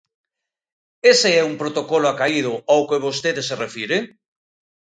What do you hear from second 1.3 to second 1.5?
é